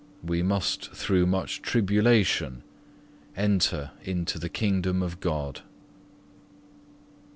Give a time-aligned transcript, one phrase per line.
[0.23, 2.63] We must through much tribulation
[3.37, 5.61] enter into the kingdom of God.